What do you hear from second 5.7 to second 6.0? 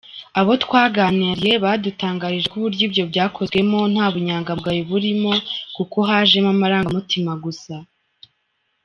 kuko